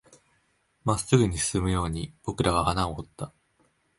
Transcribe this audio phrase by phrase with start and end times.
[0.83, 3.31] 真っ直ぐに進むように僕らは穴を掘った